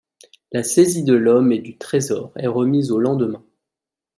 La 0.51 0.63
saisie 0.63 1.03
de 1.03 1.13
l'homme 1.13 1.51
et 1.51 1.59
du 1.59 1.77
trésor 1.77 2.31
est 2.35 2.47
remise 2.47 2.89
au 2.89 2.97
lendemain. 2.97 3.45